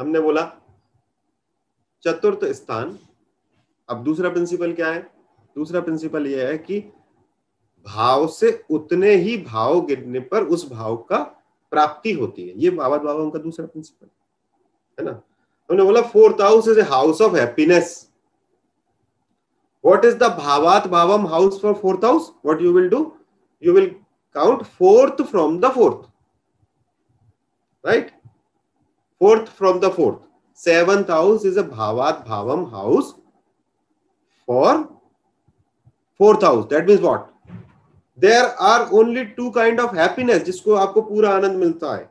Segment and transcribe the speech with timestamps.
[0.00, 0.42] हमने बोला,
[2.04, 2.98] चतुर्थ स्थान,
[3.88, 5.12] अब दूसरा प्रिंसिपल क्या है?
[5.56, 6.80] दूसरा प्रिंसिपल यह है कि
[7.86, 11.18] भाव से उतने ही भाव गिरने पर उस भाव का
[11.70, 14.08] प्राप्ति होती है। ये बाबा बाबा का दूसरा प्रिंसिपल
[14.98, 15.22] है ना?
[15.70, 18.12] हमने बोला fourth house is a house of happiness
[19.86, 22.32] what is the bhavat bhavam house for fourth house?
[22.42, 23.14] What you will do?
[23.62, 23.90] You will
[24.34, 26.08] count fourth from the fourth.
[27.84, 28.10] Right?
[29.20, 30.16] Fourth from the fourth
[30.56, 33.14] seventh house is a भावात भावम house
[34.48, 34.82] for
[36.20, 37.30] fourth house that mean what
[38.18, 42.10] there are only two kind of happiness जिसको आपको पूरा आनंद मिलता है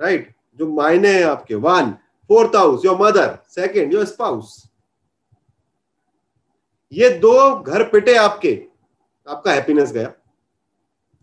[0.00, 0.58] right right?
[0.58, 1.90] जो मायने हैं आपके। One
[2.28, 4.68] fourth house your mother second your spouse
[6.92, 8.66] ये दो घर पिटे आपके।
[9.28, 10.08] आपका हैप्पीनेस गया।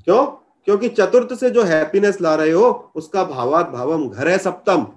[0.05, 0.25] क्यों?
[0.66, 4.88] क्योंकि चतुर्थ से जो हैप्पीनेस ला रहे हो, उसका भावात भावम घर है सप्तम।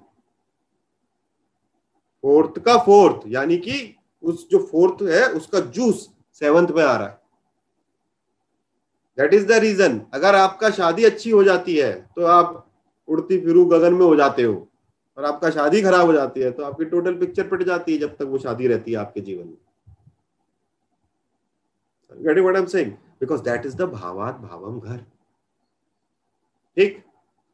[2.24, 6.08] फोर्थ का फोर्थ, यानी कि उस जो फोर्थ है, उसका जूस
[6.40, 7.20] सेवंथ में आ रहा है
[9.18, 12.66] दैट इज़ द रीजन अगर आपका शादी अच्छी हो जाती है तो आप
[13.08, 14.54] उड़ती फिरू गगन में हो जाते हो,
[15.18, 18.16] और आपका शादी खराब हो जाती है तो आपकी टोटल पिक्चर पिट जाती है जब
[18.16, 19.56] तक वो शादी रहती है आपके जीवन में
[22.24, 22.96] getting what I'm saying?
[23.18, 24.98] Because that is the bhavat bhavam ghar.
[26.76, 27.02] ठीक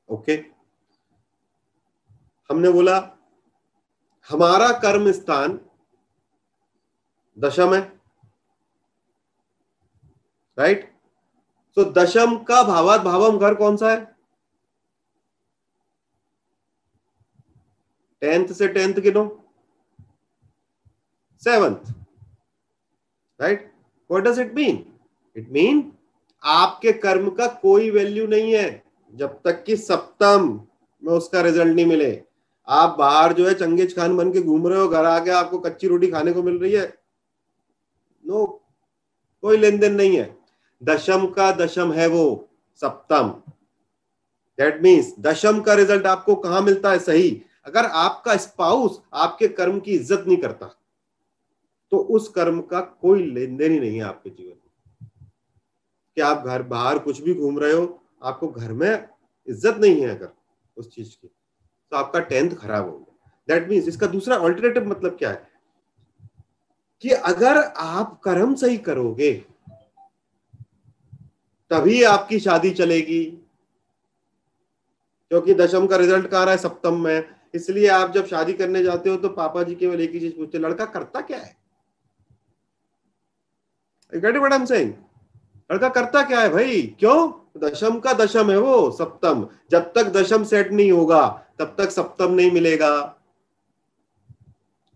[0.09, 0.35] ओके
[2.51, 2.99] हमने बोला
[4.31, 5.59] हमारा कर्म स्थान
[7.39, 7.81] दशम है।
[10.59, 10.87] राइट
[11.77, 14.05] तो दशम का भावात भावम घर कौन सा है?
[18.23, 19.25] टेंथ से टेंथ गिनो
[21.43, 21.93] seventh
[23.41, 23.73] right
[24.11, 24.85] what does it mean
[25.37, 25.93] it mean
[26.43, 28.83] आपके कर्म का कोई वैल्यू नहीं है।
[29.13, 30.49] जब तक कि सप्तम
[31.03, 32.11] में उसका रिज़ल्ट नहीं मिले।
[32.69, 35.89] आप बाहर जो है चंगेज खान बन के घूम रहे हो, घर आके आपको कच्ची
[35.89, 36.87] रोटी खाने को मिल रही है?
[38.25, 38.47] नो
[39.43, 40.37] कोई लेन देन नहीं है।
[40.83, 42.49] दशम का दशम है वो,
[42.83, 43.29] सप्तम।
[44.59, 47.31] दैट मीन्स दशम का रिज़ल्ट आपको कहाँ मिलता है सही?
[47.67, 50.75] अगर आपका स्पाउस आपके कर्म की इज़्ज़त नहीं करता
[51.93, 55.29] तो उस कर्म का कोई लेन देन ही नहीं है आपके जीवन में।
[56.17, 59.09] कि आप घर बाहर कुछ भी घूम रहे हो, आपको घर में
[59.49, 60.33] इज़्ज़त नहीं है अगर
[60.77, 61.31] उस चीज़ की।
[61.91, 65.49] तो आपका टेंथ खराब हो गया। दैट मीन्स इसका दूसरा ऑल्टरनेटिव मतलब क्या है?
[67.01, 69.45] कि अगर आप कर्म सही करोगे,
[71.71, 73.25] तभी आपकी शादी चलेगी।
[75.31, 76.59] क्योंकि दशम का रिज़ल्ट कहा रहा है?
[76.59, 80.21] सप्तम में। इसलिए आप जब शादी करने जाते हो तो पापा जी केवल एक ही
[80.21, 81.57] चीज़ पूछते लड़का करता क्या है?
[85.73, 86.97] लड़का करता क्या है भाई?
[86.99, 87.38] क्यों?
[87.59, 91.27] दशम का दशम है वो, सप्तम। जब तक दशम सेट नहीं होगा,
[91.59, 93.15] तब तक सप्तम नहीं मिलेगा।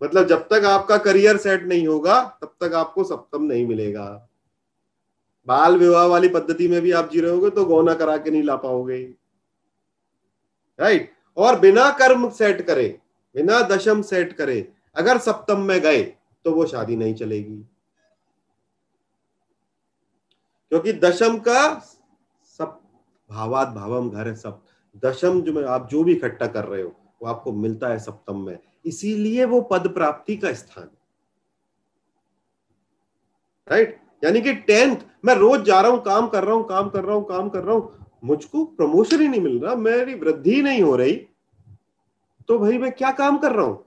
[0.00, 4.28] मतलब जब तक आपका करियर सेट नहीं होगा, तब तक आपको सप्तम नहीं मिलेगा।
[5.46, 8.42] बाल विवाह वाली पद्धति में भी आप जी रहे होगे तो गौना करा के नहीं
[8.42, 9.02] ला पाओगे।
[10.78, 12.88] राइट और बिना कर्म सेट करे,
[13.34, 16.02] बिना दशम सेट करे, अगर सप्तम में गए
[16.44, 17.56] तो वो शादी नहीं चलेगी।
[20.72, 21.72] क्योंकि दशम का
[23.32, 24.60] भावात भावम घर है सब।
[25.04, 28.36] दशम जो में, आप जो भी इकट्ठा कर रहे हो, वो आपको मिलता है सप्तम
[28.36, 30.88] में। इसीलिए वो पद प्राप्ति का स्थान।
[33.68, 37.04] राइट यानी कि टेंथ, मैं रोज जा रहा हूँ, काम कर रहा हूँ, काम कर
[37.04, 40.82] रहा हूँ, काम कर रहा हूँ। मुझको प्रमोशन ही नहीं मिल रहा, मेरी वृद्धि नहीं
[40.82, 41.12] हो रही।
[42.48, 43.84] तो भाई, मैं क्या काम कर रहा हूँ?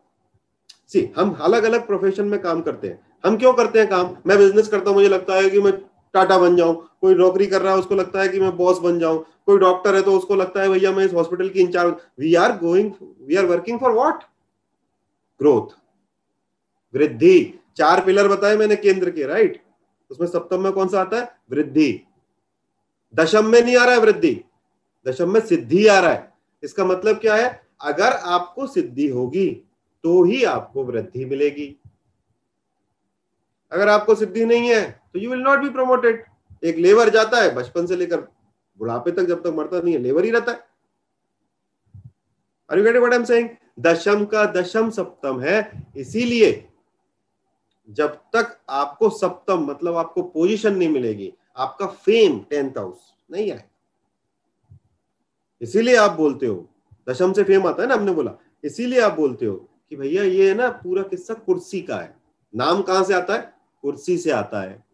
[0.88, 4.16] सी हम अलग अलग प्रोफेशन में काम करते हैं। हम क्यों करते हैं काम?
[4.28, 5.74] मैं बिज़नेस करता हूँ, मुझे लगता है कि मैं
[6.14, 9.00] टाटा बन जाऊँ। कोई नौकरी कर रहा है, उसको लगता है कि मैं बॉस बन
[9.00, 12.34] जाऊँ। कोई डॉक्टर है तो उसको लगता है, भैया, मैं इस हॉस्पिटल की in charge we
[12.36, 12.92] are going
[13.22, 14.24] we are working for what
[15.40, 15.76] growth
[16.94, 17.60] वृद्धि.
[17.78, 19.62] चार पिलर बताए मैंने केंद्र के राइट
[20.12, 21.30] उसमें सप्तम में कौन सा आता है?
[21.52, 22.02] वृद्धि.
[23.14, 24.40] दशम में नहीं आ रहा है वृद्धि.
[25.06, 26.34] दशम में सिद्धि आ रहा है.
[26.64, 27.62] इसका मतलब क्या है?
[27.82, 29.50] अगर आपको सिद्धि होगी
[30.04, 31.76] तो ही आपको वृद्धि मिलेगी.
[33.72, 34.82] अगर आपको सिद्धि नहीं है
[35.14, 36.24] तो you will not be promoted
[36.64, 38.28] एक लेबर जाता है बचपन से लेकर
[38.80, 40.64] बुढ़ापे तक जब तक मरता नहीं है, लेबर ही रहता है।
[42.70, 43.48] Getting what I'm saying?
[43.80, 46.68] दशम का दशम सप्तम है, इसीलिए
[47.90, 53.64] जब तक आपको सप्तम मतलब आपको पोजीशन नहीं मिलेगी, आपका फेम टेंथ हाउस नहीं आए
[55.62, 56.70] इसीलिए आप बोलते हो,
[57.10, 58.32] दशम से फेम आता है ना, हमने बोला।
[58.64, 59.56] इसीलिए आप बोलते हो
[59.90, 62.16] कि भैया ये है ना, पूरा किस्सा कुर्सी का है।
[62.56, 63.54] नाम कहाँ से आता है?
[63.82, 64.85] कुर्सी से आता है।